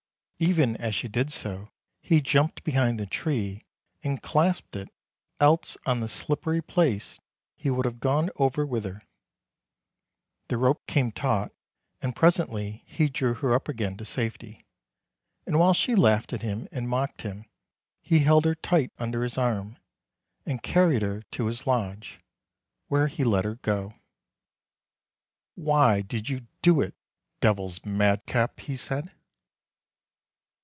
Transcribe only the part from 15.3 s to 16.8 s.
and while she laughed at him